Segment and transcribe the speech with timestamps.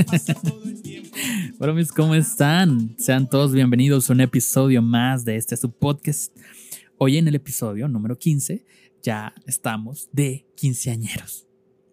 [1.58, 2.96] Bueno, mis, ¿cómo están?
[2.98, 6.34] Sean todos bienvenidos a un episodio más de este su podcast.
[6.96, 8.64] Hoy en el episodio número 15
[9.02, 11.46] ya estamos de quinceañeros.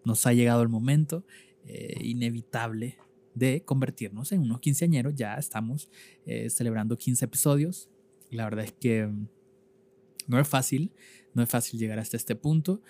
[0.05, 1.25] Nos ha llegado el momento
[1.65, 2.97] eh, inevitable
[3.33, 5.15] de convertirnos en unos quinceañeros.
[5.15, 5.89] Ya estamos
[6.25, 7.89] eh, celebrando 15 episodios.
[8.31, 9.27] La verdad es que mm,
[10.27, 10.91] no es fácil,
[11.33, 12.81] no es fácil llegar hasta este punto.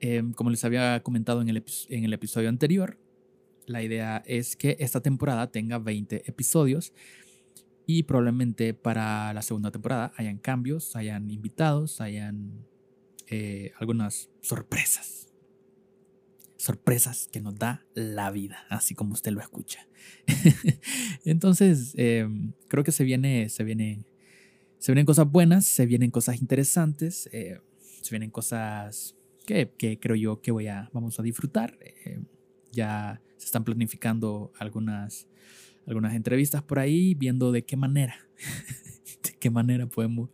[0.00, 2.98] Em, como les había comentado en el, en el episodio anterior,
[3.66, 6.92] la idea es que esta temporada tenga 20 episodios
[7.86, 12.66] y probablemente para la segunda temporada hayan cambios, hayan invitados, hayan
[13.28, 15.32] eh, algunas sorpresas.
[16.56, 19.86] Sorpresas que nos da la vida, así como usted lo escucha.
[21.24, 24.04] Entonces, em, creo que se viene, se viene,
[24.78, 27.60] se vienen cosas buenas, se vienen cosas interesantes, eh,
[28.00, 31.78] se vienen cosas que, que, creo yo que voy a, vamos a disfrutar.
[31.80, 32.20] Eh,
[32.76, 35.26] ya se están planificando algunas,
[35.86, 38.16] algunas entrevistas por ahí, viendo de qué manera,
[39.24, 40.30] de qué manera podemos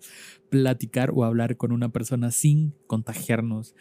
[0.51, 3.75] platicar o hablar con una persona sin contagiarnos,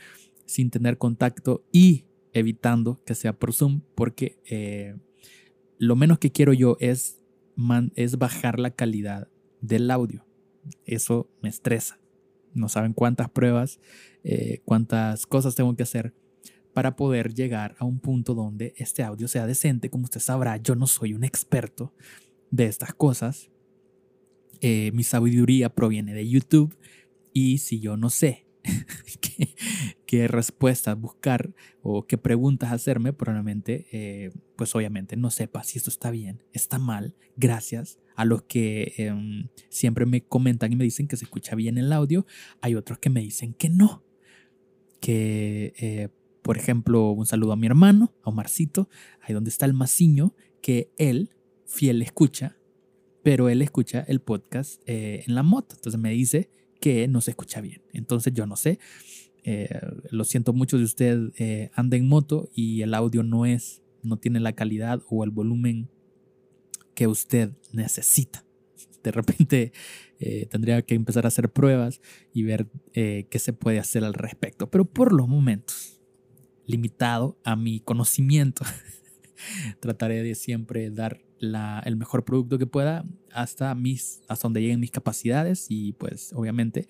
[0.46, 4.96] sin tener contacto y evitando que sea por Zoom, porque eh,
[5.78, 7.20] lo menos que quiero yo es,
[7.96, 9.28] es bajar la calidad
[9.60, 10.26] del audio.
[10.86, 12.00] Eso me estresa.
[12.54, 13.80] No saben cuántas pruebas,
[14.24, 16.14] eh, cuántas cosas tengo que hacer
[16.74, 19.90] para poder llegar a un punto donde este audio sea decente.
[19.90, 21.94] Como usted sabrá, yo no soy un experto
[22.50, 23.50] de estas cosas.
[24.62, 26.78] Eh, mi sabiduría proviene de YouTube
[27.34, 28.46] y si yo no sé
[29.22, 29.56] qué,
[30.06, 35.90] qué, respuestas buscar o qué preguntas hacerme, probablemente, eh, pues obviamente no sepa si esto
[35.90, 41.08] está bien, está mal, gracias a los que em, siempre me comentan y me dicen
[41.08, 42.28] que se escucha bien el audio,
[42.62, 44.04] hay otros que me dicen que no,
[45.00, 46.10] que eh,
[46.42, 48.90] por ejemplo, un saludo a mi hermano, a Omarcito,
[49.22, 51.32] ahí donde está el maciño, que él,
[51.66, 52.58] fiel, escucha,
[53.24, 55.76] pero él escucha el podcast eh, en la moto.
[55.76, 56.50] Entonces me dice
[56.80, 57.82] que no se escucha bien.
[57.94, 58.80] Entonces yo no sé.
[59.44, 59.70] Eh,
[60.10, 64.18] lo siento mucho de usted eh, anda en moto y el audio no es, no
[64.18, 65.90] tiene la calidad o el volumen
[66.96, 68.46] que usted necesita.
[69.04, 69.74] De repente
[70.52, 72.00] tendría que empezar a hacer pruebas
[72.32, 74.70] y ver qué se puede hacer al respecto.
[74.70, 75.91] Pero por los momentos,
[76.72, 78.64] limitado a mi conocimiento.
[79.80, 84.80] Trataré de siempre dar la, el mejor producto que pueda hasta, mis, hasta donde lleguen
[84.80, 86.88] mis capacidades y pues obviamente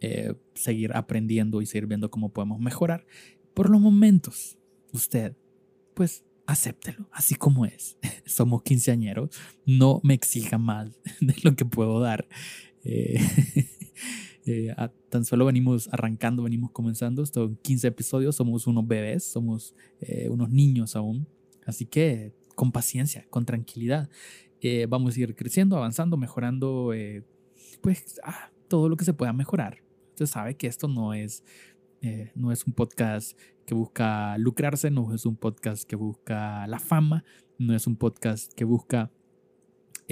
[0.00, 3.06] eh, seguir aprendiendo y seguir viendo cómo podemos mejorar.
[3.54, 4.58] Por los momentos,
[4.92, 5.36] usted
[5.94, 7.96] pues acéptelo, así como es.
[8.26, 9.30] Somos quinceañeros,
[9.66, 10.90] no me exija más
[11.20, 12.26] de lo que puedo dar.
[12.84, 13.20] Eh,
[14.44, 14.74] eh,
[15.08, 17.22] tan solo venimos arrancando, venimos comenzando.
[17.22, 21.26] Estos 15 episodios, somos unos bebés, somos eh, unos niños aún.
[21.64, 24.08] Así que con paciencia, con tranquilidad,
[24.60, 26.92] eh, vamos a ir creciendo, avanzando, mejorando,
[27.80, 29.78] pues ah, todo lo que se pueda mejorar.
[30.10, 31.44] Usted sabe que esto no es,
[32.34, 37.24] no es un podcast que busca lucrarse, no es un podcast que busca la fama,
[37.58, 39.10] no es un podcast que busca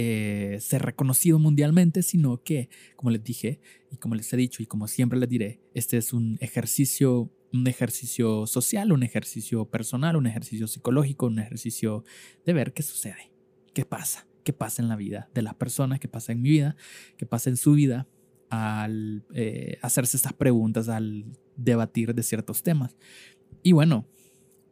[0.02, 4.66] eh, ser reconocido mundialmente, sino que, como les dije y como les he dicho y
[4.66, 10.26] como siempre les diré, este es un ejercicio, un ejercicio social, un ejercicio personal, un
[10.26, 12.02] ejercicio psicológico, un ejercicio
[12.46, 13.30] de ver qué sucede,
[13.74, 16.76] qué pasa, qué pasa en la vida de las personas, qué pasa en mi vida,
[17.18, 18.08] qué pasa en su vida
[18.48, 22.96] al eh, hacerse estas preguntas, al debatir de ciertos temas.
[23.62, 24.08] Y bueno,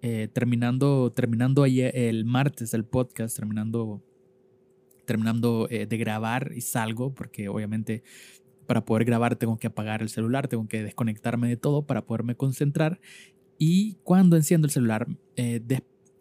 [0.01, 4.03] eh, terminando, terminando ayer, el martes el podcast, terminando
[5.09, 8.05] terminando eh, de grabar y salgo, porque obviamente
[8.67, 12.37] para poder grabar tengo que apagar el celular, tengo que desconectarme de todo para poderme
[12.37, 13.01] concentrar.
[13.57, 15.63] Y cuando enciendo el celular, eh,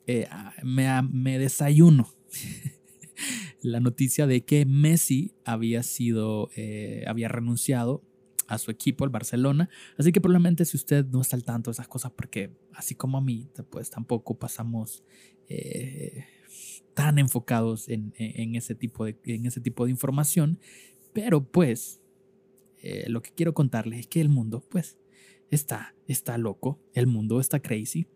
[0.07, 2.07] eh, ah, me, me, desayuno
[3.61, 6.49] la noticia de que Messi había sido,
[7.05, 8.01] había renunciado
[8.47, 9.69] a su equipo, el Barcelona.
[9.97, 13.17] Así que probablemente si usted no está al tanto de esas cosas, porque así como
[13.17, 15.03] a mí, pues tampoco pasamos
[16.97, 18.11] tan enfocados en,
[18.55, 20.57] ese, tipo de, en ese tipo de información,
[21.13, 22.01] pero pues
[22.81, 24.97] eh, lo que quiero contarles es que el mundo pues
[25.51, 28.07] está, está loco, el mundo está crazy.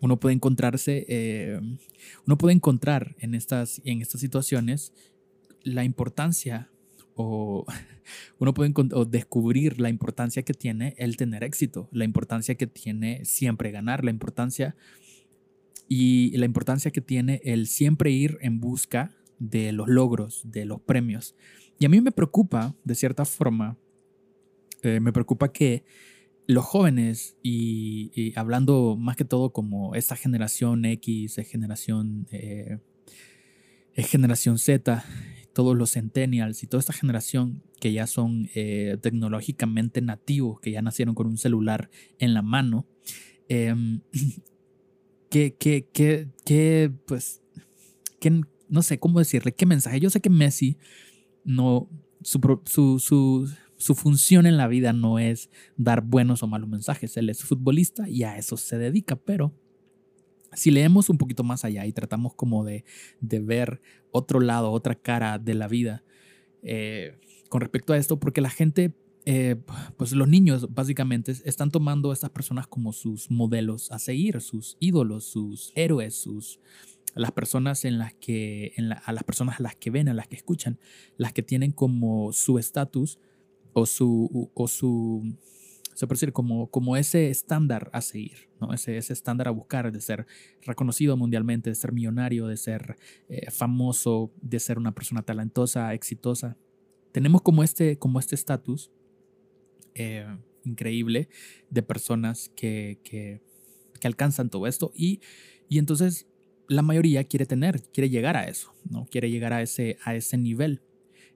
[0.00, 1.60] Uno puede encontrarse, eh,
[2.24, 4.92] uno puede encontrar en estas, en estas situaciones
[5.64, 6.70] la importancia
[7.16, 7.66] o
[8.38, 8.72] uno puede
[9.08, 14.12] descubrir la importancia que tiene el tener éxito, la importancia que tiene siempre ganar, la
[14.12, 14.76] importancia
[15.88, 20.80] y la importancia que tiene el siempre ir en busca de los logros, de los
[20.80, 21.34] premios.
[21.78, 23.76] Y a mí me preocupa, de cierta forma,
[24.82, 25.84] eh, me preocupa que
[26.46, 32.78] los jóvenes y, hablando más que todo como esta generación X, generación, eh,
[33.96, 35.04] generación Z,
[35.52, 40.82] todos los centennials y toda esta generación que ya son eh, tecnológicamente nativos, que ya
[40.82, 42.86] nacieron con un celular en la mano,
[45.40, 47.40] em, que, que, que, pues,
[48.20, 50.00] que, no sé cómo decirle, qué mensaje.
[50.00, 50.76] Yo sé que Messi
[51.44, 51.88] no,
[52.22, 57.16] su, su, su, su función en la vida no es dar buenos o malos mensajes.
[57.16, 59.52] Él es futbolista y a eso se dedica, pero
[60.54, 62.84] si leemos un poquito más allá y tratamos como de,
[63.20, 63.80] de ver
[64.10, 66.04] otro lado, otra cara de la vida
[66.62, 67.18] eh,
[67.48, 69.56] con respecto a esto, porque la gente, eh,
[69.96, 74.76] pues los niños básicamente están tomando a estas personas como sus modelos a seguir, sus
[74.80, 76.58] ídolos, sus héroes, sus
[77.14, 78.72] las personas en las que
[79.04, 80.78] a las personas a las que ven, a las que escuchan,
[81.18, 83.18] las que tienen como su estatus
[83.74, 85.36] o su o su
[85.94, 88.72] se puede decir como, como ese estándar a seguir, ¿no?
[88.72, 90.26] ese, ese estándar a buscar de ser
[90.62, 92.96] reconocido mundialmente, de ser millonario, de ser
[93.28, 96.56] eh, famoso, de ser una persona talentosa, exitosa.
[97.12, 98.90] Tenemos como este como este estatus
[99.94, 100.26] eh,
[100.64, 101.28] increíble
[101.70, 103.40] de personas que, que,
[104.04, 105.20] alcanzan todo esto y,
[105.68, 106.26] y entonces
[106.66, 109.06] la mayoría quiere tener, quiere llegar a eso, ¿no?
[109.06, 110.82] quiere llegar a ese, a ese nivel.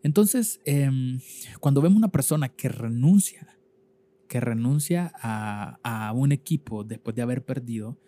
[0.02, 1.20] Entonces, em,
[1.60, 3.56] cuando vemos una persona que renuncia
[4.26, 7.98] que renuncia a, un equipo después de haber perdido,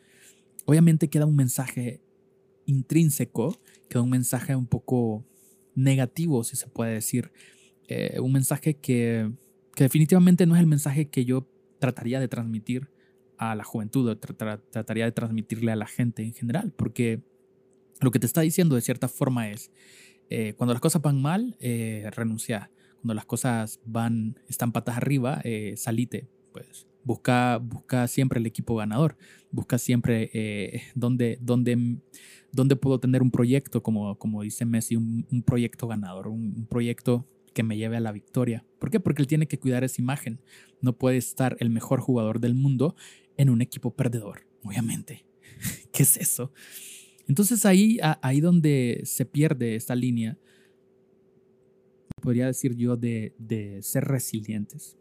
[0.64, 2.00] obviamente queda un mensaje
[2.66, 5.24] intrínseco, queda un mensaje un poco
[5.74, 7.32] negativo, si se puede decir.
[7.88, 9.30] Eh, un mensaje que,
[9.84, 11.48] definitivamente no es el mensaje que yo
[11.78, 12.90] trataría de transmitir
[13.36, 17.22] a la juventud, o trataría de transmitirle a la gente en general, porque
[18.00, 19.70] lo que te está diciendo de cierta forma es,
[20.30, 22.70] eh, cuando las cosas van mal, eh, renuncia.
[23.00, 26.86] Cuando las cosas van, están patas arriba, eh, salite, pues.
[27.04, 29.16] Busca, busca siempre el equipo ganador,
[29.50, 31.38] busca siempre eh, dónde,
[32.80, 37.26] puedo tener un proyecto, como, como dice Messi, un, proyecto ganador, un, proyecto
[37.58, 38.64] que me lleve a la victoria.
[38.78, 39.00] ¿Por qué?
[39.00, 40.40] Porque él tiene que cuidar esa imagen.
[40.80, 42.94] No puede estar el mejor jugador del mundo
[43.36, 45.26] en un equipo perdedor, obviamente.
[45.92, 46.52] ¿Qué es eso?
[47.26, 50.38] Entonces ahí, ahí donde se pierde esta línea
[52.20, 54.96] podría decir yo, de, ser resilientes,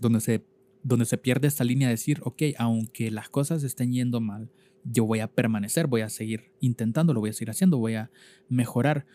[0.00, 0.44] donde se,
[0.84, 4.48] donde se pierde esta línea de decir, ok, aunque las cosas estén yendo mal,
[4.84, 8.12] yo voy a permanecer, voy a seguir intentando, lo voy a seguir haciendo, voy a
[8.48, 9.06] mejorar.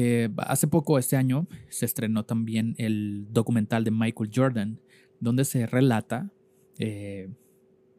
[0.00, 4.80] Eh, hace poco, este año, se estrenó también el documental de Michael Jordan,
[5.18, 6.30] donde se relata
[6.78, 7.28] eh,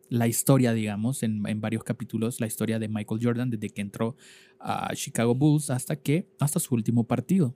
[0.08, 4.16] la historia, digamos, en, en, varios capítulos, la historia de Michael Jordan desde que entró
[4.62, 7.54] a Chicago Bulls hasta que, hasta su último partido.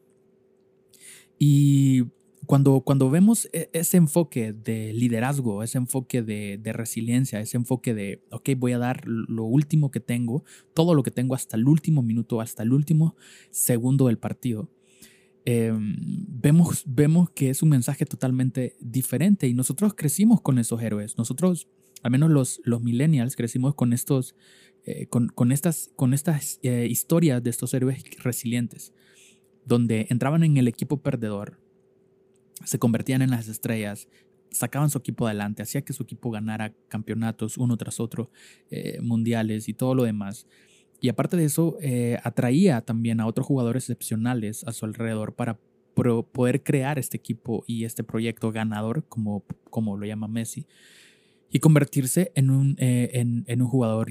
[1.40, 2.04] Y
[2.46, 8.24] cuando, cuando vemos e, ese enfoque de liderazgo, ese enfoque de, resiliencia, ese enfoque de,
[8.32, 10.44] ok, voy a dar lo último que tengo,
[10.74, 13.16] todo lo que tengo hasta el último minuto, hasta el último
[13.52, 14.70] segundo del partido,
[15.46, 15.96] em,
[16.28, 21.18] vemos, vemos que es un mensaje totalmente diferente y nosotros crecimos con esos héroes.
[21.18, 21.68] Nosotros,
[22.02, 24.36] al menos los, los millennials, crecimos con, estos,
[24.86, 28.94] eh, con, estas, con estas eh, historias de estos héroes resilientes
[29.66, 31.63] donde entraban en el equipo perdedor,
[32.64, 34.08] se convertían en las estrellas,
[34.52, 38.30] sacaban su equipo adelante, hacía que su equipo ganara campeonatos uno tras otro,
[38.70, 40.48] eh, mundiales y todo lo demás.
[41.02, 45.60] Y aparte de eso, eh, atraía también a otros jugadores excepcionales a su alrededor para
[45.96, 50.66] poder crear este equipo y este proyecto ganador, como, como lo llama Messi,
[51.52, 54.10] y convertirse en un, eh, en, en un jugador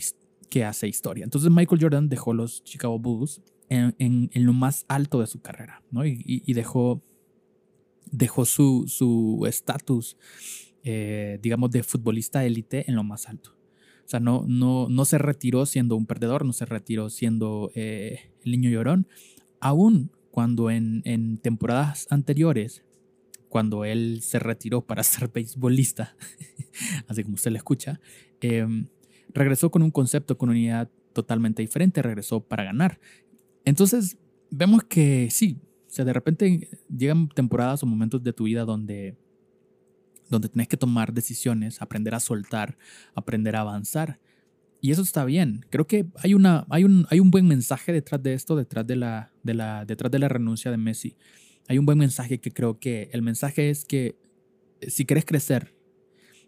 [0.49, 1.25] que hace historia.
[1.25, 3.41] Entonces Michael Jordan dejó los Chicago Bulls
[3.99, 6.05] en, lo más alto de su carrera, ¿no?
[6.05, 7.03] Y, dejó,
[8.13, 10.17] dejó su estatus,
[10.85, 13.57] eh, digamos, de futbolista élite en lo más alto.
[14.05, 18.33] O sea, no, no, no se retiró siendo un perdedor, no se retiró siendo eh,
[18.45, 19.07] el niño llorón,
[19.61, 22.85] aún cuando en, en temporadas anteriores
[23.49, 26.17] cuando él se retiró para ser beisbolista,
[27.07, 28.01] así como usted le escucha,
[28.41, 28.89] em,
[29.35, 32.99] regresó con un concepto, con unidad totalmente diferente, regresó para ganar.
[33.65, 34.17] Entonces,
[34.51, 35.59] vemos que sí,
[35.93, 39.15] o sea, de repente llegan temporadas o momentos de tu vida donde,
[40.31, 42.79] donde tenés que tomar decisiones, aprender a soltar,
[43.15, 44.19] aprender a avanzar.
[44.81, 45.67] Y eso está bien.
[45.69, 48.97] Creo que hay, una, hay, un, hay un buen mensaje detrás de esto, detrás de,
[48.97, 51.15] la, de la, detrás de la renuncia de Messi.
[51.69, 54.17] Hay un buen mensaje que creo que el mensaje es que
[54.81, 55.75] eh, si querés crecer,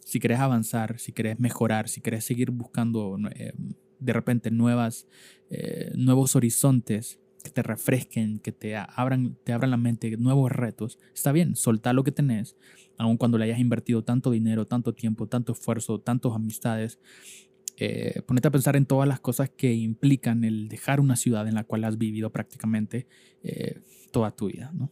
[0.00, 3.52] si querés avanzar, si querés mejorar, si querés seguir buscando eh,
[3.98, 5.06] de repente nuevas,
[5.50, 10.98] eh, nuevos horizontes, que te refresquen, que te abran, te abran la mente, nuevos retos,
[11.14, 12.56] está bien, soltar lo que tenés,
[12.96, 16.98] aun cuando le hayas invertido tanto dinero, tanto tiempo, tanto esfuerzo, tantas amistades.
[17.76, 21.54] Eh, ponete a pensar en todas las cosas que implican el dejar una ciudad en
[21.54, 23.06] la cual has vivido prácticamente
[23.42, 24.90] eh, toda tu vida, ¿no?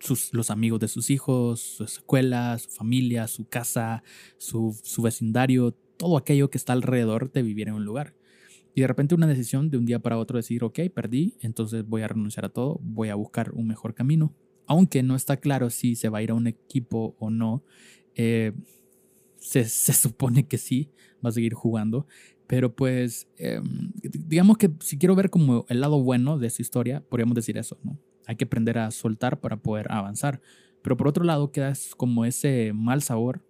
[0.00, 4.02] Sus, los amigos de sus hijos, su escuela, su familia, su casa,
[4.36, 8.14] su, su vecindario, todo aquello que está alrededor de vivir en un lugar.
[8.74, 12.02] Y de repente una decisión de un día para otro decir, ok, perdí, entonces voy
[12.02, 14.34] a renunciar a todo, voy a buscar un mejor camino.
[14.66, 17.64] Aunque no está claro si se va a ir a un equipo o no,
[18.14, 18.52] eh,
[19.38, 20.90] se, se, supone que sí,
[21.24, 22.06] va a seguir jugando.
[22.46, 23.60] Pero pues, eh,
[24.02, 27.78] digamos que si quiero ver como el lado bueno de esa historia, podríamos decir eso,
[27.82, 27.98] ¿no?
[28.26, 30.40] Hay que aprender a soltar para poder avanzar.
[30.82, 33.42] Pero por otro lado, queda como ese mal sabor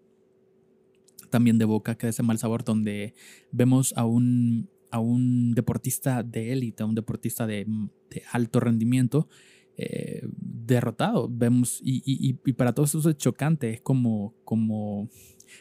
[1.30, 3.14] también de boca, queda ese mal sabor donde
[3.52, 7.66] vemos a un, a un deportista de élite, a un deportista de,
[8.10, 9.28] de alto rendimiento,
[9.76, 11.28] eh, derrotado.
[11.30, 15.08] Vemos, y, y, y, para todos eso es chocante, es como, como,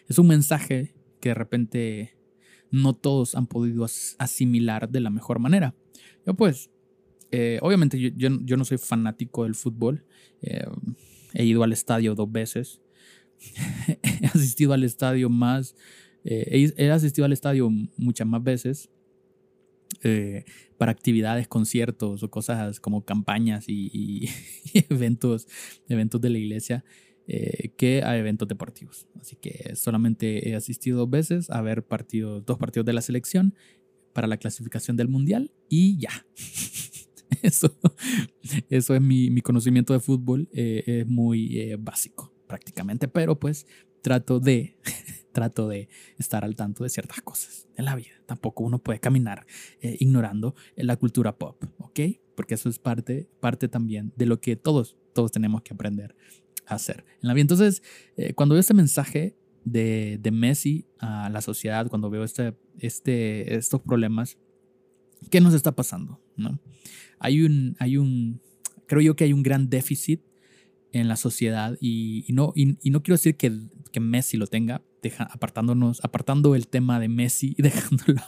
[0.08, 2.18] es un mensaje que de repente
[2.72, 3.86] no todos han podido
[4.18, 5.74] asimilar de la mejor manera.
[6.26, 6.70] Yo pues,
[7.32, 10.04] eh, obviamente yo, yo, no soy fanático del fútbol,
[10.42, 10.66] eh,
[11.34, 12.82] he ido al estadio dos veces,
[14.22, 15.76] he asistido al estadio más,
[16.26, 18.90] he asistido al estadio muchas más veces,
[20.04, 20.46] eh,
[20.78, 24.30] para actividades, conciertos o cosas como campañas y, y,
[24.74, 25.48] y eventos,
[25.88, 26.84] eventos de la iglesia
[27.32, 29.08] eh, que a eventos deportivos.
[29.22, 33.54] Así que solamente he asistido dos veces a ver partidos, dos partidos de la selección
[34.14, 36.26] para la clasificación del mundial y ya.
[37.44, 37.80] Eso,
[38.70, 43.68] eso es mi, mi conocimiento de fútbol, eh, es muy eh, básico prácticamente, pero pues
[44.02, 44.76] trato de
[45.32, 48.12] trato de estar al tanto de ciertas cosas en la vida.
[48.26, 49.46] Tampoco uno puede caminar
[49.82, 52.00] eh, ignorando la cultura pop, ¿ok?
[52.36, 56.16] Porque eso es parte, parte también de lo que todos, todos tenemos que aprender
[56.66, 57.42] a hacer en la vida.
[57.42, 57.84] Entonces,
[58.18, 63.56] eh, cuando veo este mensaje de, de, Messi a la sociedad, cuando veo este, este,
[63.56, 64.38] estos problemas,
[65.30, 66.22] ¿qué nos está pasando?
[66.38, 66.60] ¿no?
[67.20, 68.42] Hay un, hay un,
[68.88, 70.22] creo yo que hay un gran déficit
[70.92, 73.52] en la sociedad y, no, y, no quiero decir que,
[73.92, 78.22] que Messi lo tenga, deja, apartándonos, apartando el tema de Messi y dejándolo,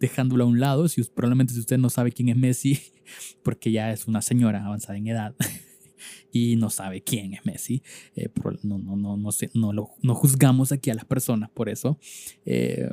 [0.00, 0.88] dejándolo a un lado.
[0.88, 2.80] Si, probablemente si usted no sabe quién es Messi,
[3.42, 5.34] porque ya es una señora avanzada en edad
[6.32, 7.82] y no sabe quién es Messi,
[8.16, 8.28] eh,
[8.62, 11.98] no, no, no, no, no, no juzgamos aquí a las personas por eso.
[12.44, 12.90] Eh,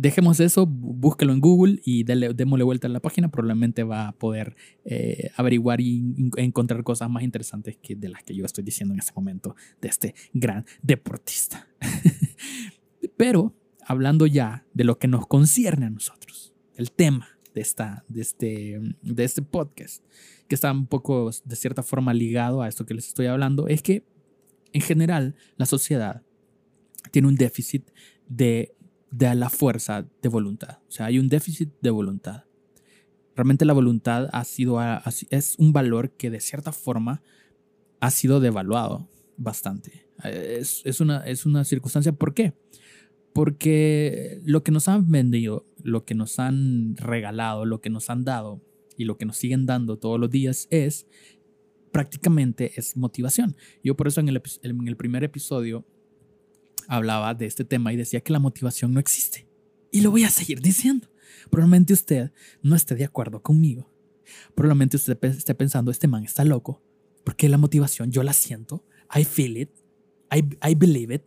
[0.00, 3.30] dejemos eso, búsquelo en Google y démosle vuelta a la página.
[3.30, 8.34] Probablemente va a poder eh, averiguar y encontrar cosas más interesantes que de las que
[8.34, 11.68] yo estoy diciendo en este momento de este gran deportista.
[13.18, 13.54] Pero
[13.86, 18.80] hablando ya de lo que nos concierne a nosotros, el tema de, esta, de, este,
[19.02, 20.02] de este podcast,
[20.48, 23.82] que está un poco de cierta forma ligado a esto que les estoy hablando, es
[23.82, 24.06] que
[24.72, 26.22] en general la sociedad
[27.10, 27.90] tiene un déficit
[28.28, 28.74] de
[29.10, 30.78] de la fuerza de voluntad.
[30.88, 32.44] O sea, hay un déficit de voluntad.
[33.34, 34.78] Realmente la voluntad ha sido,
[35.30, 37.22] es un valor que de cierta forma
[38.00, 40.06] ha sido devaluado bastante.
[40.24, 42.12] Es, es, una, es una circunstancia.
[42.12, 42.54] ¿Por qué?
[43.32, 48.24] Porque lo que nos han vendido, lo que nos han regalado, lo que nos han
[48.24, 48.60] dado
[48.96, 51.06] y lo que nos siguen dando todos los días es
[51.92, 53.56] prácticamente es motivación.
[53.82, 55.86] Yo por eso en el, en el primer episodio
[56.90, 59.46] hablaba de este tema y decía que la motivación no existe.
[59.92, 61.08] Y lo voy a seguir diciendo.
[61.48, 62.32] Probablemente usted
[62.62, 63.88] no esté de acuerdo conmigo.
[64.56, 66.82] Probablemente usted esté pensando, este man está loco.
[67.24, 68.84] Porque la motivación yo la siento.
[69.14, 69.70] I feel it.
[70.32, 71.22] I, I believe it.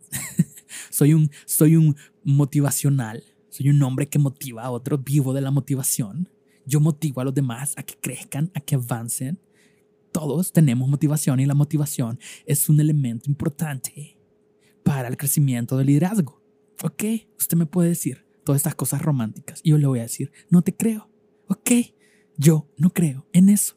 [0.90, 3.24] soy, un, soy un motivacional.
[3.48, 5.02] Soy un hombre que motiva a otros.
[5.02, 6.28] Vivo de la motivación.
[6.66, 9.40] Yo motivo a los demás a que crezcan, a que avancen.
[10.12, 14.13] Todos tenemos motivación y la motivación es un elemento importante
[14.84, 16.40] para el crecimiento del liderazgo.
[16.82, 17.02] Ok,
[17.38, 20.62] usted me puede decir todas estas cosas románticas y yo le voy a decir, no
[20.62, 21.10] te creo.
[21.48, 21.70] Ok,
[22.36, 23.76] yo no creo en eso.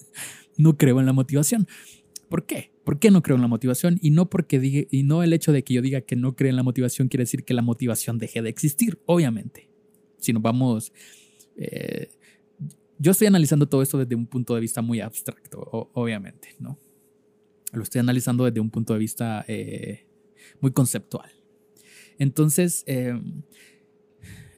[0.56, 1.68] no creo en la motivación.
[2.28, 2.72] ¿Por qué?
[2.84, 3.98] ¿Por qué no creo en la motivación?
[4.00, 6.50] Y no porque diga, y no el hecho de que yo diga que no creo
[6.50, 9.68] en la motivación quiere decir que la motivación deje de existir, obviamente.
[10.18, 10.92] Si nos vamos,
[11.56, 12.10] eh,
[12.98, 16.78] yo estoy analizando todo esto desde un punto de vista muy abstracto, obviamente, ¿no?
[17.72, 20.07] Lo estoy analizando desde un punto de vista eh,
[20.60, 21.30] muy conceptual.
[22.18, 23.20] Entonces, eh,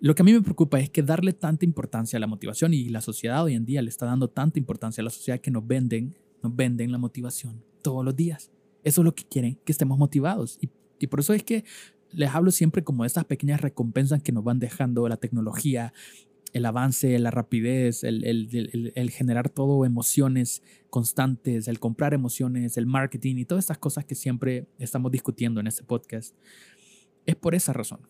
[0.00, 2.88] lo que a mí me preocupa es que darle tanta importancia a la motivación y
[2.88, 5.66] la sociedad hoy en día le está dando tanta importancia a la sociedad que nos
[5.66, 8.50] venden, nos venden la motivación todos los días.
[8.82, 10.58] Eso es lo que quieren, que estemos motivados.
[10.62, 11.64] Y, y por eso es que
[12.12, 15.92] les hablo siempre como de estas pequeñas recompensas que nos van dejando la tecnología,
[16.52, 22.86] el avance, la rapidez, el, el, el, generar todo emociones constantes, el comprar emociones, el
[22.86, 26.34] marketing y todas estas cosas que siempre estamos discutiendo en este podcast,
[27.26, 28.00] es por esa razón.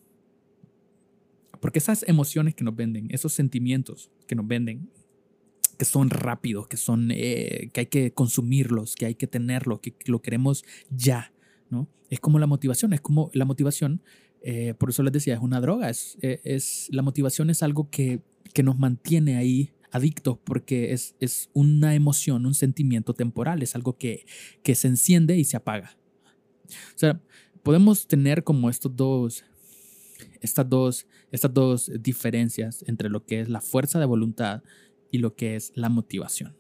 [1.61, 4.89] Porque esas emociones que nos venden, esos sentimientos que nos venden,
[5.77, 9.95] que son rápidos, que son eh, que hay que consumirlos, que hay que tenerlos, que
[10.07, 11.33] lo queremos ya,
[11.69, 11.89] ¿no?
[12.09, 14.03] Es como la motivación, es como la motivación,
[14.43, 17.91] eh, por eso les decía, es una droga, es, eh, es, la motivación es algo
[17.91, 18.21] que,
[18.55, 23.99] que nos mantiene ahí adictos porque es, es una emoción, un sentimiento temporal, es algo
[23.99, 24.25] que,
[24.63, 25.97] que se enciende y se apaga.
[26.95, 27.21] O sea,
[27.63, 29.45] podemos tener como estos dos,
[30.41, 34.63] estas dos, estas dos diferencias entre lo que es la fuerza de voluntad
[35.11, 36.57] y lo que es la motivación.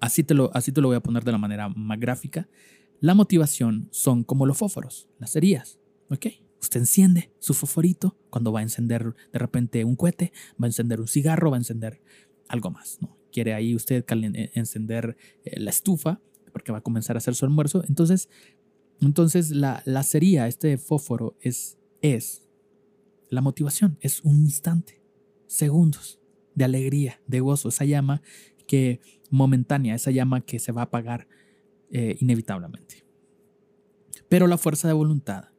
[0.00, 2.48] Así te lo, así te lo voy a poner de la manera más gráfica.
[3.00, 5.78] La motivación son como los fósforos, las cerillas.
[6.10, 6.26] ¿Ok?
[6.60, 11.00] Usted enciende su fosforito cuando va a encender de repente un cohete, va a encender
[11.00, 12.00] un cigarro, va a encender
[12.48, 12.98] algo más.
[13.00, 13.16] ¿no?
[13.30, 16.20] Quiere ahí usted eh, encender eh, la estufa
[16.52, 17.84] porque va a comenzar a hacer su almuerzo.
[17.86, 18.28] Entonces,
[19.00, 22.46] entonces la, la este fósforo, es, es
[23.28, 25.02] la motivación, es un instante,
[25.46, 26.18] segundos
[26.54, 28.22] de alegría, de gozo, esa llama
[28.66, 31.28] que momentánea, esa llama que se va a apagar
[31.90, 33.04] eh, inevitablemente.
[34.28, 35.50] Pero la fuerza de voluntad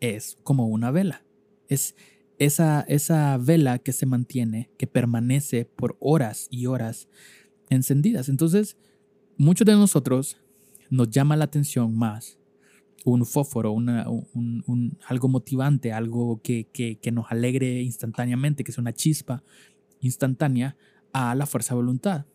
[0.00, 1.24] es como una vela.
[1.68, 1.94] Es
[2.38, 7.08] esa, esa vela que se mantiene, que permanece por horas y horas
[7.68, 8.28] encendidas.
[8.28, 8.76] Entonces,
[9.36, 10.38] muchos de nosotros
[10.88, 12.40] nos llama la atención más
[13.04, 19.42] un fósforo, un, algo motivante, algo que, que, nos alegre instantáneamente, que es una chispa
[20.00, 20.76] instantánea
[21.12, 22.26] a la fuerza de voluntad.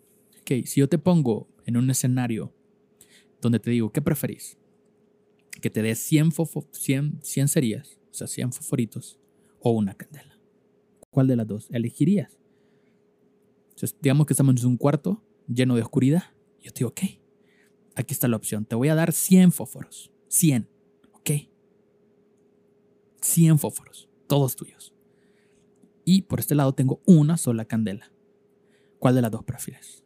[0.41, 2.53] Okay, si yo te pongo en un escenario
[3.41, 4.57] donde te digo, ¿qué preferís?
[5.61, 6.31] Que te dé 100,
[6.71, 9.19] 100, 100 cerillas, o sea, 100 fosforitos,
[9.59, 10.39] o una candela.
[11.09, 12.37] ¿Cuál de las dos elegirías?
[13.69, 16.23] Entonces, digamos que estamos en un cuarto lleno de oscuridad.
[16.61, 17.01] Yo te digo, ok,
[17.95, 18.65] aquí está la opción.
[18.65, 20.11] Te voy a dar 100 fósforos.
[20.27, 20.69] 100,
[21.13, 21.31] ok.
[23.21, 24.93] 100 fósforos, todos tuyos.
[26.05, 28.11] Y por este lado tengo una sola candela.
[28.99, 30.03] ¿Cuál de las dos prefieres?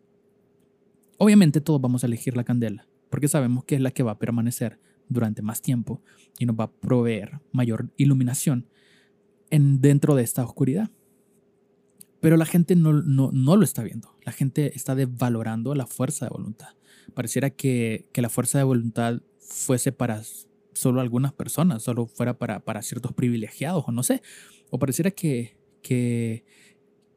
[1.18, 4.20] Obviamente todos vamos a elegir la candela, porque sabemos que es la que va a
[4.20, 6.02] permanecer durante más tiempo
[6.38, 8.68] y nos va a proveer mayor iluminación
[9.50, 10.90] en, dentro de esta oscuridad.
[12.22, 14.16] Pero la gente no, no, no, lo está viendo.
[14.24, 16.70] La gente está devalorando la fuerza de voluntad.
[17.14, 20.22] Pareciera que, que, la fuerza de voluntad fuese para
[20.74, 24.22] solo algunas personas, solo fuera para, para ciertos privilegiados o no sé.
[24.70, 26.46] O pareciera que, que,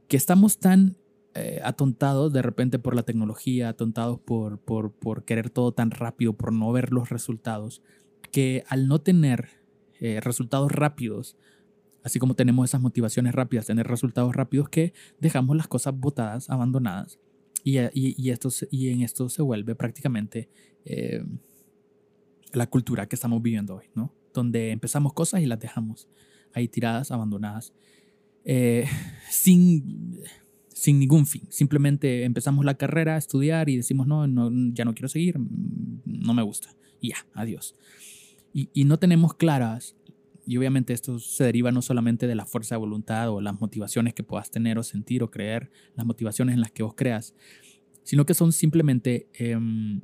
[0.09, 0.97] que estamos tan
[1.35, 6.35] eh, atontados de repente por la tecnología, atontados por, por, por, querer todo tan rápido,
[6.35, 7.81] por no ver los resultados,
[8.31, 9.49] que al no tener
[9.99, 11.39] eh, resultados rápidos,
[12.05, 17.19] así como tenemos esas motivaciones rápidas, tener resultados rápidos, que dejamos las cosas botadas, abandonadas.
[17.65, 20.51] Y, y, y, esto, y en esto se vuelve prácticamente
[20.85, 21.25] eh,
[22.53, 24.13] la cultura que estamos viviendo hoy, ¿no?
[24.35, 26.11] Donde empezamos cosas y las dejamos
[26.53, 27.73] ahí tiradas, abandonadas,
[29.31, 30.12] sin
[30.83, 31.43] sin ningún fin.
[31.49, 34.27] Simplemente empezamos la carrera a estudiar y decimos, no,
[34.75, 36.75] ya no quiero seguir, no me gusta.
[37.01, 37.77] Y ya, adiós.
[38.53, 39.95] Y, y, no tenemos claras,
[40.45, 44.13] y obviamente esto se deriva no solamente de la fuerza de voluntad o las motivaciones
[44.13, 47.33] que puedas tener o sentir o creer, las motivaciones en las que vos creas,
[48.03, 50.01] sino que son simplemente em,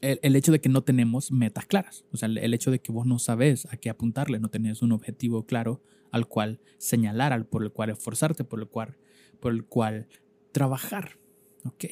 [0.00, 2.04] el, el, hecho de que no tenemos metas claras.
[2.12, 4.92] O sea, el, hecho de que vos no sabes a qué apuntarle, no tenés un
[4.92, 8.96] objetivo claro al cual señalar, por el cual esforzarte, por el cual,
[9.40, 10.08] por el cual
[10.52, 11.18] trabajar.
[11.64, 11.84] ¿Ok?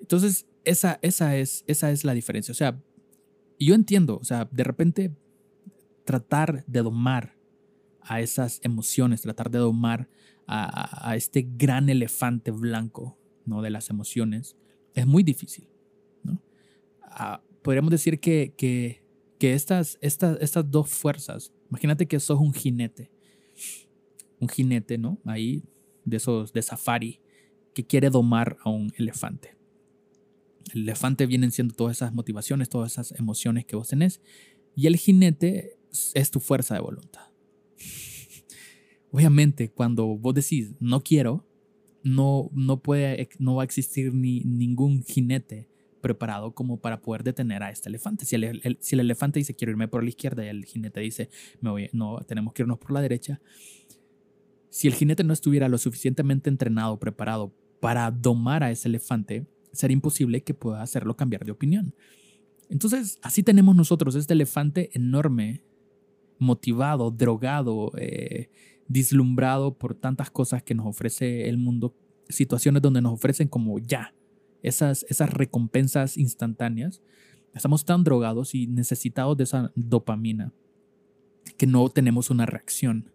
[0.00, 2.52] Entonces, esa, esa, es, esa es la diferencia.
[2.52, 2.80] O sea,
[3.58, 5.14] yo entiendo, o sea, de repente
[6.04, 7.36] tratar de domar
[8.02, 10.08] a esas emociones, tratar de domar
[10.46, 13.62] a, a este gran elefante blanco ¿no?
[13.62, 14.56] de las emociones,
[14.94, 15.69] es muy difícil.
[17.10, 19.02] Ah, podríamos decir que, que,
[19.38, 23.10] que estas, estas, estas dos fuerzas Imagínate que sos un jinete.
[24.40, 25.20] Un jinete, ¿no?
[25.24, 25.62] Ahí,
[26.04, 27.20] de esos de safari,
[27.74, 29.56] que quiere domar a un elefante.
[30.74, 34.20] El elefante vienen siendo todas esas motivaciones, todas esas emociones que vos tenés.
[34.74, 35.78] Y el jinete
[36.14, 37.26] es tu fuerza de voluntad.
[39.12, 41.46] Obviamente, cuando vos decís no quiero,
[42.02, 45.68] no, no, puede, no va a existir ni, ningún jinete
[46.00, 48.24] preparado como para poder detener a este elefante.
[48.24, 51.30] Si el, si el elefante dice quiero irme por la izquierda y el jinete dice
[51.60, 53.40] me voy, no, tenemos que irnos por la derecha.
[54.70, 59.94] Si el jinete no estuviera lo suficientemente entrenado, preparado para domar a ese elefante, sería
[59.94, 61.94] imposible que pueda hacerlo cambiar de opinión.
[62.68, 65.62] Entonces, así tenemos nosotros este elefante enorme,
[66.38, 68.48] motivado, drogado, eh,
[68.86, 71.96] dislumbrado por tantas cosas que nos ofrece el mundo,
[72.28, 74.14] situaciones donde nos ofrecen como ya,
[74.62, 77.02] esas, esas recompensas instantáneas.
[77.54, 80.52] Estamos tan drogados y necesitados de esa dopamina
[81.56, 83.10] que no tenemos una reacción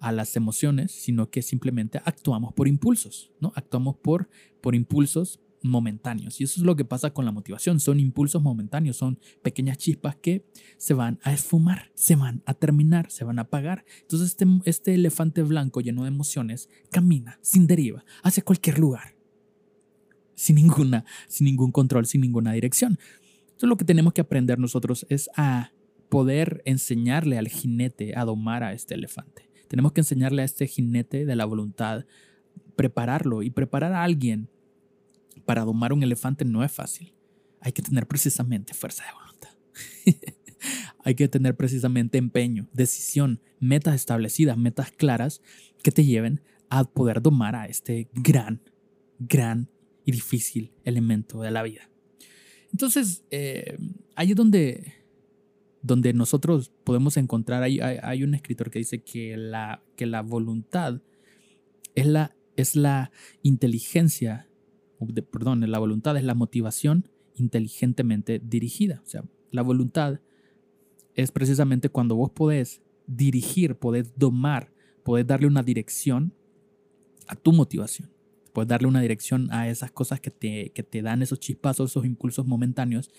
[0.00, 3.52] a las emociones, sino que simplemente actuamos por impulsos, ¿no?
[3.56, 4.28] Actuamos por,
[4.60, 6.40] por impulsos momentáneos.
[6.40, 7.80] Y eso es lo que pasa con la motivación.
[7.80, 10.44] Son impulsos momentáneos, son pequeñas chispas que
[10.76, 13.84] se van a esfumar, se van a terminar, se van a apagar.
[14.02, 19.13] Entonces este, este elefante blanco lleno de emociones camina sin deriva hacia cualquier lugar,
[20.34, 22.98] sin, ninguna, sin ningún control, sin ninguna dirección.
[23.40, 25.72] Entonces lo que tenemos que aprender nosotros es a
[26.08, 29.48] poder enseñarle al jinete a domar a este elefante.
[29.68, 32.04] Tenemos que enseñarle a este jinete de la voluntad,
[32.76, 34.48] prepararlo y preparar a alguien
[35.44, 37.14] para domar un elefante no es fácil.
[37.60, 39.50] Hay que tener precisamente fuerza de voluntad.
[41.04, 45.42] Hay que tener precisamente empeño, decisión, metas establecidas, metas claras
[45.82, 48.62] que te lleven a poder domar a este gran,
[49.18, 49.68] gran
[50.04, 51.90] y difícil elemento de la vida.
[52.72, 53.78] Entonces, eh,
[54.16, 54.94] ahí es donde,
[55.82, 61.00] donde nosotros podemos encontrar, hay, hay, un escritor que dice que la, que la voluntad
[61.94, 63.12] es la, es la
[63.42, 64.48] inteligencia
[65.30, 69.02] perdón, la voluntad es la motivación inteligentemente dirigida.
[69.04, 70.20] O sea, la voluntad
[71.14, 76.32] es precisamente cuando vos podés dirigir, podés domar, podés darle una dirección
[77.26, 78.10] a tu motivación.
[78.54, 82.06] Puedes darle una dirección a esas cosas que te, que te dan esos chispazos, esos
[82.06, 83.10] impulsos momentáneos.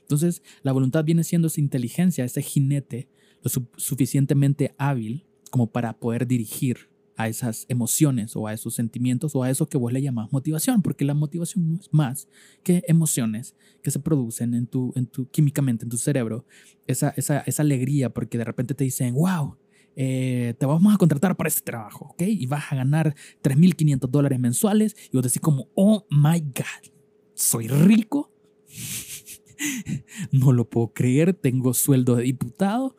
[0.00, 3.08] Entonces, la voluntad viene siendo esa inteligencia, ese jinete,
[3.42, 9.42] lo suficientemente hábil como para poder dirigir a esas emociones o a esos sentimientos o
[9.42, 12.28] a eso que vos le llamás motivación, porque la motivación no es más
[12.62, 16.46] que emociones que se producen en tu, en tu químicamente en tu cerebro,
[16.86, 19.56] esa, esa, esa alegría porque de repente te dicen, wow,
[19.96, 22.22] eh, te vamos a contratar para este trabajo, ¿ok?
[22.22, 26.92] Y vas a ganar 3.500 dólares mensuales y vos decís como, oh my God,
[27.34, 28.32] soy rico,
[30.32, 32.96] no lo puedo creer, tengo sueldo de diputado,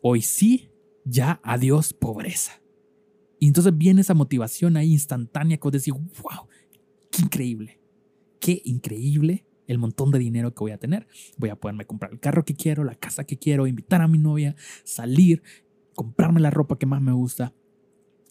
[0.00, 0.70] hoy sí,
[1.04, 2.62] ya adiós pobreza.
[3.38, 6.48] Y entonces viene esa motivación ahí instantánea que vos decís, wow,
[7.10, 7.80] qué increíble,
[8.38, 11.06] qué increíble el montón de dinero que voy a tener.
[11.36, 14.18] Voy a poderme comprar el carro que quiero, la casa que quiero, invitar a mi
[14.18, 15.42] novia, salir,
[15.94, 17.52] comprarme la ropa que más me gusta.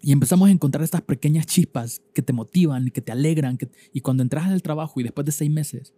[0.02, 3.58] Y empezamos a encontrar estas pequeñas chispas que te motivan y que te alegran.
[3.94, 5.94] y cuando entras al trabajo y después de seis meses,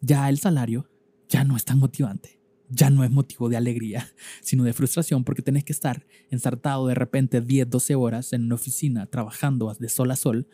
[0.00, 0.88] ya el salario
[1.28, 2.36] ya no es tan motivante
[2.68, 4.08] ya no es motivo de alegría,
[4.42, 8.54] sino de frustración porque tenés que estar ensartado de repente 10, 12 horas en una
[8.54, 10.48] oficina trabajando de sol a sol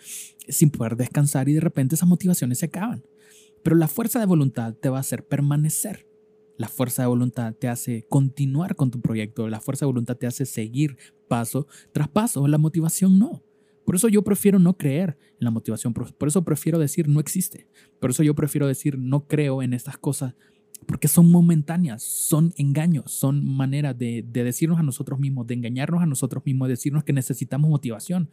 [0.49, 3.05] sin poder descansar y de repente esas motivaciones se acaban.
[3.62, 6.07] Pero la fuerza de voluntad te va a hacer permanecer.
[6.56, 9.48] La fuerza de voluntad te hace continuar con tu proyecto.
[9.48, 10.96] La fuerza de voluntad te hace seguir
[11.28, 12.46] paso tras paso.
[12.46, 13.42] La motivación no.
[13.84, 15.92] Por eso yo prefiero no creer en la motivación.
[15.92, 17.66] Por eso prefiero decir no existe.
[18.00, 20.34] Por eso yo prefiero decir no creo en estas cosas
[20.86, 26.06] porque son momentáneas, son engaños, son maneras de, decirnos a nosotros mismos, de engañarnos a
[26.06, 28.30] nosotros mismos, de decirnos que necesitamos motivación.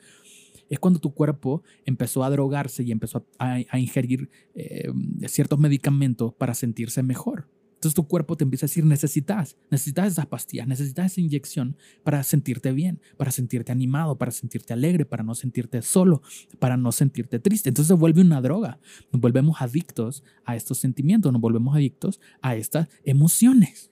[0.69, 4.91] Es cuando tu cuerpo empezó a drogarse y empezó a, ingerir eh,
[5.27, 7.47] ciertos medicamentos para sentirse mejor.
[7.79, 12.23] Entonces tu cuerpo te empieza a decir, necesitas, necesitas esas pastillas, necesitas esa inyección para
[12.23, 16.21] sentirte bien, para sentirte animado, para sentirte alegre, para no sentirte solo,
[16.59, 17.69] para no sentirte triste.
[17.69, 18.81] Entonces se vuelve una droga.
[19.13, 23.91] Nos volvemos adictos a estos sentimientos, nos volvemos adictos a estas emociones.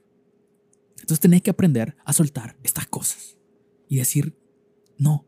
[0.97, 3.37] Entonces tenés que aprender a soltar estas cosas
[3.87, 4.35] y decir,
[4.97, 5.25] no,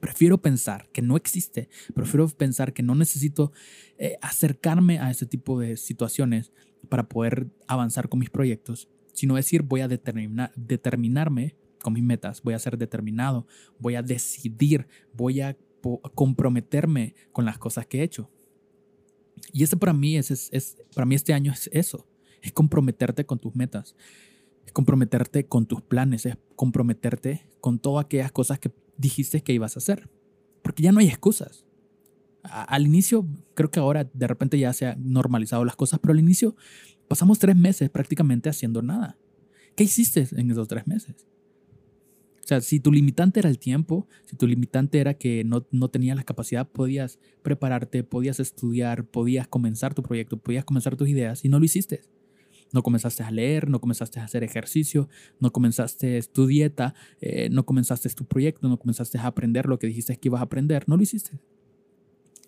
[0.00, 3.52] Prefiero pensar que no existe, prefiero pensar que no necesito
[3.96, 6.52] eh, acercarme a ese tipo de situaciones
[6.88, 12.42] para poder avanzar con mis proyectos, sino decir voy a determinar, determinarme con mis metas,
[12.42, 13.46] voy a ser determinado,
[13.78, 15.56] voy a decidir, voy a
[16.14, 18.30] comprometerme con las cosas que he hecho.
[19.52, 22.06] Y este para mí es, es, para mí este año es eso,
[22.42, 23.94] es comprometerte con tus metas,
[24.66, 29.76] es comprometerte con tus planes, es comprometerte con todas aquellas cosas que dijiste que ibas
[29.76, 30.10] a hacer,
[30.62, 31.67] porque ya no hay excusas
[32.50, 36.20] al inicio, creo que ahora de repente ya se han normalizado las cosas, pero al
[36.20, 36.56] inicio
[37.08, 39.16] pasamos tres meses prácticamente haciendo nada.
[39.74, 41.26] ¿Qué hiciste en esos tres meses?
[42.42, 45.88] O sea, si tu limitante era el tiempo, si tu limitante era que no, no
[45.88, 51.44] tenías la capacidad, podías prepararte, podías estudiar, podías comenzar tu proyecto, podías comenzar tus ideas
[51.44, 52.00] y no lo hiciste.
[52.72, 57.66] No comenzaste a leer, no comenzaste a hacer ejercicio, no comenzaste tu dieta, eh, no
[57.66, 60.96] comenzaste tu proyecto, no comenzaste a aprender lo que dijiste que ibas a aprender, no
[60.96, 61.38] lo hiciste.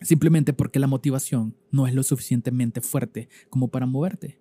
[0.00, 4.38] Simplemente porque la motivación no es lo suficientemente fuerte como para moverte.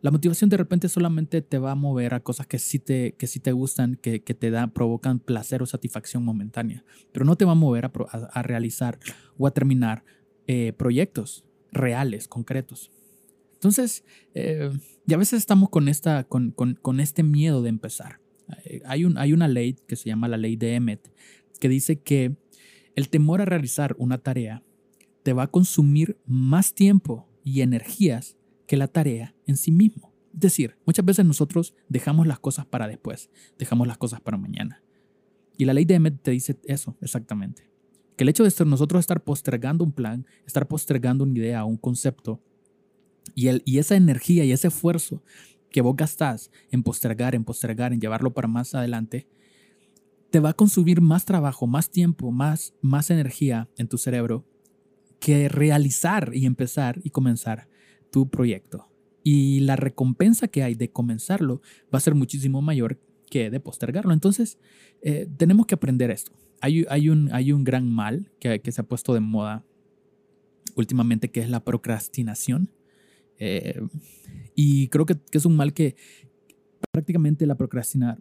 [0.00, 3.26] La motivación de repente solamente te va a mover a cosas que sí te, que
[3.26, 7.52] sí te gustan, que, te da, provocan placer o satisfacción momentánea, pero no te va
[7.52, 9.00] a mover a, realizar
[9.36, 10.04] o a terminar
[10.46, 12.92] eh, proyectos reales, concretos.
[13.54, 14.70] Entonces, eh,
[15.04, 18.20] y a veces estamos con, esta, con, con, este miedo de empezar.
[18.64, 21.10] Eh, hay, un, hay una ley que se llama la ley de Emmet,
[21.58, 22.36] que dice que
[22.94, 24.62] el temor a realizar una tarea
[25.22, 30.12] te va a consumir más tiempo y energías que la tarea en sí mismo.
[30.32, 34.82] Es decir, muchas veces nosotros dejamos las cosas para después, dejamos las cosas para mañana.
[35.56, 37.68] Y la ley de Emmet te dice eso exactamente.
[38.16, 42.40] Que el hecho de nosotros estar postergando un plan, estar postergando una idea, un concepto,
[43.34, 45.22] y, el, y esa energía y ese esfuerzo
[45.70, 49.28] que vos gastás en postergar, en postergar, en llevarlo para más adelante,
[50.30, 54.44] te va a consumir más trabajo, más tiempo, más, más energía en tu cerebro
[55.18, 57.68] que realizar y empezar y comenzar
[58.10, 58.88] tu proyecto.
[59.22, 61.60] Y la recompensa que hay de comenzarlo
[61.92, 64.12] va a ser muchísimo mayor que de postergarlo.
[64.12, 64.58] Entonces,
[65.02, 66.32] eh, tenemos que aprender esto.
[66.60, 69.64] Hay, hay, un, hay un gran mal que, que, se ha puesto de moda
[70.74, 72.70] últimamente, que es la procrastinación.
[73.38, 73.80] Eh,
[74.54, 75.96] y creo que, que, es un mal que
[76.90, 78.18] prácticamente la procrastinar,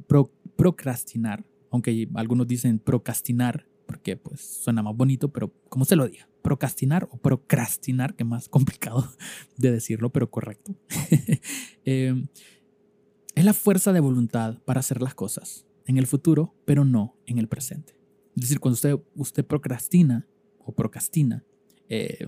[0.56, 6.30] procrastinar, aunque algunos dicen procrastinar, porque pues suena más bonito, pero como se lo diga,
[6.44, 9.12] procrastinar o procrastinar, que más complicado
[9.58, 10.76] de decirlo, pero correcto.
[11.90, 12.28] Eh,
[13.34, 17.38] es la fuerza de voluntad para hacer las cosas en el futuro, pero no en
[17.38, 17.94] el presente.
[18.36, 20.28] Es decir, cuando usted, usted procrastina
[20.60, 21.46] o procrastina,
[21.88, 22.28] eh,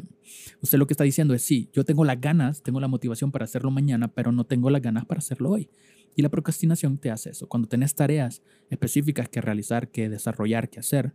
[0.61, 3.43] usted lo que está diciendo es, sí, yo tengo las ganas, tengo la motivación para
[3.45, 5.69] hacerlo mañana, pero no tengo las ganas para hacerlo hoy.
[6.15, 7.47] Y la procrastinación te hace eso.
[7.47, 11.13] Cuando tenés tareas específicas que realizar, que desarrollar, que hacer,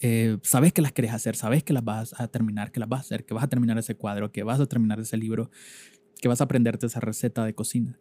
[0.00, 2.98] eh, sabes que las querés hacer, sabes que las vas a terminar, que las vas
[2.98, 5.50] a hacer, que vas a terminar ese cuadro, que vas a terminar ese libro,
[6.20, 7.98] que vas a aprenderte esa receta de cocina.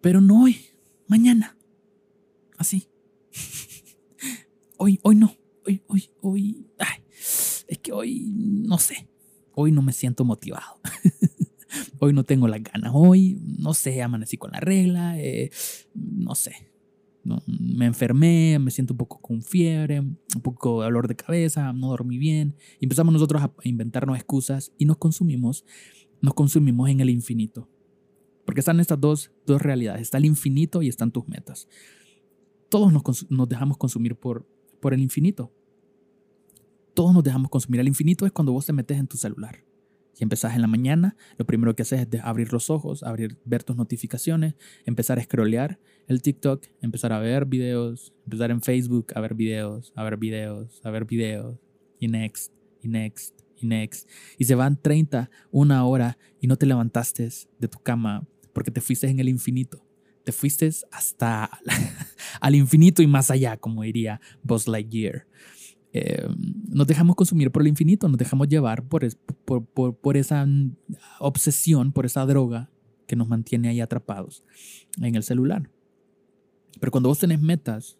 [0.00, 0.58] Pero no hoy,
[1.06, 1.56] mañana.
[2.56, 2.88] Así.
[4.76, 5.36] hoy, hoy no.
[5.66, 6.66] Hoy, hoy, hoy.
[7.66, 9.08] es que hoy no sé.
[9.54, 10.80] Hoy no me siento motivado.
[11.98, 12.92] hoy no tengo las ganas.
[12.94, 15.18] Hoy, no sé, amanecí con la regla.
[15.18, 15.50] Eh,
[15.94, 16.75] no sé.
[17.46, 21.88] Me enfermé, me siento un poco con fiebre, un poco de dolor de cabeza, no
[21.88, 22.54] dormí bien.
[22.80, 25.64] Y empezamos nosotros a inventarnos excusas y nos consumimos,
[26.20, 27.68] nos consumimos en el infinito.
[28.44, 30.02] Porque están estas dos, dos realidades.
[30.02, 31.68] Está el infinito y están tus metas.
[32.68, 34.46] Todos nos, nos dejamos consumir por,
[34.80, 35.52] por el infinito.
[36.94, 37.80] Todos nos dejamos consumir.
[37.80, 39.65] El infinito es cuando vos te metes en tu celular.
[40.16, 43.62] Si empezás en la mañana, lo primero que haces es abrir los ojos, abrir, ver
[43.62, 44.54] tus notificaciones,
[44.86, 49.92] empezar a scrollear el TikTok, empezar a ver videos, empezar en Facebook a ver videos,
[49.94, 51.58] a ver videos, a ver videos,
[52.00, 52.50] y next,
[52.82, 54.08] y next, y next.
[54.38, 58.80] Y se van 30, una hora y no te levantaste de tu cama porque te
[58.80, 59.84] fuiste en el infinito.
[60.24, 61.50] Te fuiste hasta
[62.40, 65.26] al infinito y más allá, como diría Buzz Lightyear.
[65.92, 66.28] Eh,
[66.68, 69.06] nos dejamos consumir por el infinito, nos dejamos llevar por,
[69.44, 70.46] por, por, esa
[71.20, 72.70] obsesión, por esa droga
[73.06, 74.44] que nos mantiene ahí atrapados
[75.00, 75.70] en el celular.
[76.80, 77.98] Pero cuando vos tenés metas,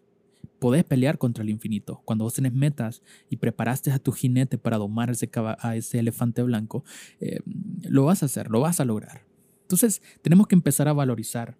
[0.59, 2.01] podés pelear contra el infinito.
[2.05, 6.43] Cuando vos tenés metas y preparaste a tu jinete para domar ese, a ese elefante
[6.43, 6.83] blanco,
[7.19, 7.39] eh,
[7.83, 9.25] lo vas a hacer, lo vas a lograr.
[9.63, 11.57] Entonces, tenemos que empezar a valorizar,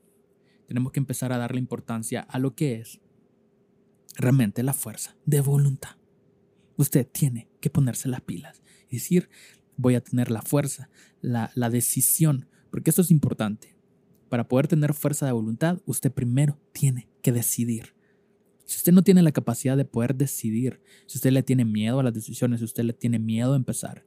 [0.68, 3.00] tenemos que empezar a darle importancia a lo que es
[4.16, 5.97] realmente la fuerza de voluntad.
[6.78, 9.30] Usted tiene que ponerse las pilas y decir,
[9.76, 10.90] voy a tener la fuerza,
[11.22, 13.76] la, decisión, porque esto es importante.
[14.30, 17.96] Para poder tener fuerza de voluntad, usted primero tiene que decidir.
[18.66, 22.04] Si usted no tiene la capacidad de poder decidir, si usted le tiene miedo a
[22.04, 24.06] las decisiones, si usted le tiene miedo a empezar,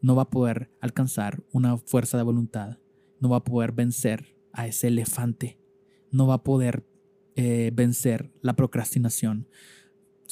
[0.00, 2.78] no va a poder alcanzar una fuerza de voluntad,
[3.20, 5.58] no va a poder vencer a ese elefante,
[6.10, 6.84] no va a poder
[7.36, 9.48] eh, vencer la procrastinación,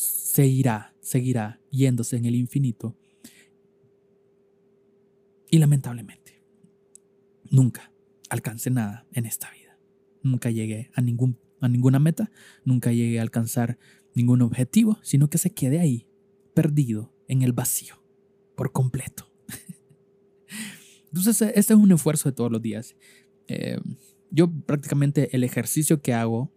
[0.01, 2.97] seguirá, seguirá yéndose en el infinito.
[5.51, 6.43] Y lamentablemente,
[7.51, 7.93] nunca
[8.29, 9.79] alcancé nada en esta vida.
[10.23, 12.31] Nunca llegué a, ningún, a ninguna meta,
[12.65, 13.79] nunca llegué a alcanzar
[14.15, 16.07] ningún objetivo, sino que se quede ahí,
[16.55, 18.03] perdido en el vacío,
[18.55, 19.31] por completo.
[21.09, 22.97] Entonces, este es un esfuerzo de todos los días.
[23.49, 23.79] Eh,
[24.31, 26.53] yo prácticamente el ejercicio que hago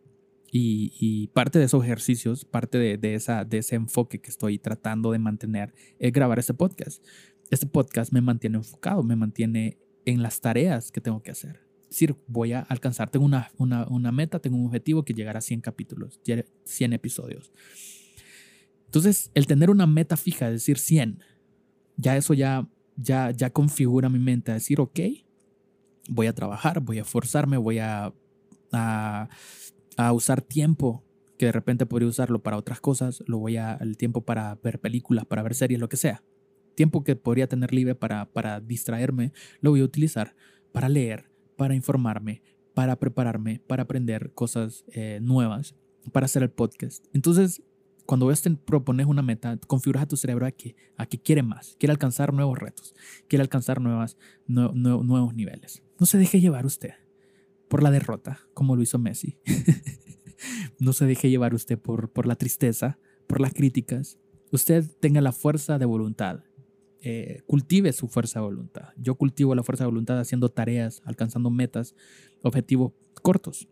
[0.55, 5.17] y, parte de esos ejercicios, parte de, esa, de ese enfoque que estoy tratando de
[5.17, 7.03] mantener es grabar este podcast.
[7.49, 11.61] Este podcast me mantiene enfocado, me mantiene en las tareas que tengo que hacer.
[11.83, 15.37] Es decir, voy a alcanzar, tengo una, una, una meta, tengo un objetivo que llegar
[15.37, 16.19] a 100 capítulos,
[16.65, 17.51] 100 episodios.
[18.85, 21.23] Entonces, el tener una meta fija, es decir, 100,
[21.97, 24.99] ya eso ya, ya, ya configura mi mente a decir, ok,
[26.09, 28.13] voy a trabajar, voy a esforzarme, voy a,
[28.71, 29.29] a,
[29.97, 31.03] a usar tiempo
[31.37, 34.79] que de repente podría usarlo para otras cosas, lo voy a el tiempo para ver
[34.79, 36.23] películas, para ver series, lo que sea.
[36.75, 40.35] Tiempo que podría tener libre para, para distraerme, lo voy a utilizar
[40.71, 42.41] para leer, para informarme,
[42.73, 45.75] para prepararme, para aprender cosas eh, nuevas,
[46.11, 47.05] para hacer el podcast.
[47.13, 47.61] Entonces,
[48.05, 51.75] cuando ves, propones una meta, configuras a tu cerebro a que, a que quiere más,
[51.79, 52.95] quiere alcanzar nuevos retos,
[53.27, 55.83] quiere alcanzar nuevas, nuevos niveles.
[55.99, 57.02] No se deje llevar usted
[57.73, 59.39] por la derrota, como lo hizo Messi.
[60.79, 64.19] no se deje llevar usted por, por la tristeza, por las críticas.
[64.51, 66.43] Usted tenga la fuerza de voluntad.
[67.01, 68.89] Eh, cultive su fuerza de voluntad.
[68.95, 71.95] Yo cultivo la fuerza de voluntad haciendo tareas, alcanzando metas,
[72.43, 73.67] objetivos cortos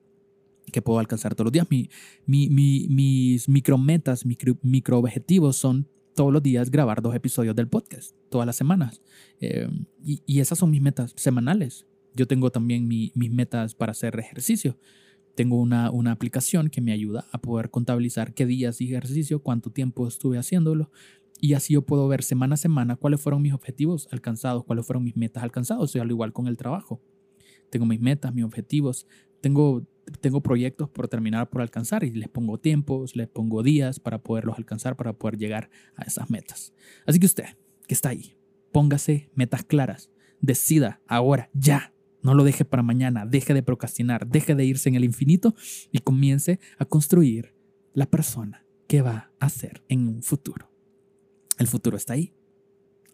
[0.73, 1.67] que puedo alcanzar todos los días.
[1.69, 1.87] Mi,
[2.25, 7.67] mi, mi, mis micrometas, micro, micro objetivos son todos los días grabar dos episodios del
[7.67, 8.99] podcast, todas las semanas.
[9.39, 9.69] Eh,
[10.03, 11.85] y, y, esas son mis metas semanales.
[12.15, 14.77] Yo tengo también mi, mis metas para hacer ejercicio.
[15.35, 19.71] Tengo una, una aplicación que me ayuda a poder contabilizar qué días hice ejercicio, cuánto
[19.71, 20.91] tiempo estuve haciéndolo.
[21.39, 25.03] Y así yo puedo ver semana a semana cuáles fueron mis objetivos alcanzados, cuáles fueron
[25.03, 25.95] mis metas alcanzados.
[25.95, 27.01] Y al igual con el trabajo.
[27.69, 29.07] Tengo mis metas, mis objetivos.
[29.39, 29.83] Tengo
[30.19, 34.57] tengo proyectos por terminar, por alcanzar y les pongo tiempos, les pongo días para poderlos
[34.57, 36.73] alcanzar, para poder llegar a esas metas.
[37.05, 37.45] Así que usted,
[37.87, 38.35] que está ahí,
[38.71, 41.90] póngase metas claras, decida ahora, ya.
[42.21, 45.55] No lo deje para mañana, deje de procrastinar, deje de irse en el infinito
[45.91, 47.55] y comience a construir
[47.93, 50.71] la persona que va a ser en un futuro.
[51.57, 52.33] El futuro está ahí,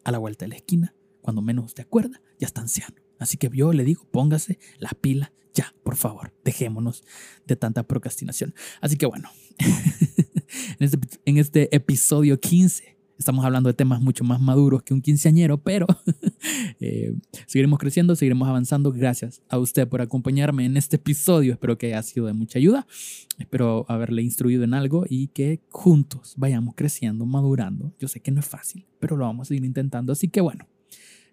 [0.03, 0.95] a la vuelta de la esquina.
[1.21, 2.95] Cuando menos usted acuerda, ya está anciano.
[3.19, 7.03] Así que yo le digo, póngase la pila ya, por favor, dejémonos
[7.47, 8.53] de tanta procrastinación.
[8.79, 14.39] Así que bueno, en, este, en este episodio 15 estamos hablando de temas mucho más
[14.39, 15.87] maduros que un quinceañero, pero
[16.79, 18.91] eh, seguiremos creciendo, seguiremos avanzando.
[18.91, 21.53] Gracias a usted por acompañarme en este episodio.
[21.53, 22.87] Espero que haya sido de mucha ayuda.
[23.39, 27.93] Espero haberle instruido en algo y que juntos vayamos creciendo, madurando.
[27.99, 30.13] Yo sé que no es fácil, pero lo vamos a ir intentando.
[30.13, 30.67] Así que bueno,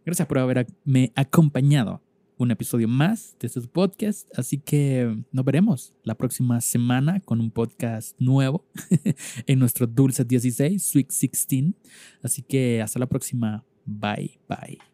[0.04, 2.02] gracias por haberme acompañado
[2.36, 4.28] un episodio más de este podcast.
[4.38, 8.64] Así que nos veremos la próxima semana con un podcast nuevo
[9.46, 11.74] en nuestro Dulce 16, Sweet 16.
[12.22, 13.64] Así que hasta la próxima.
[13.86, 14.93] Bye, bye.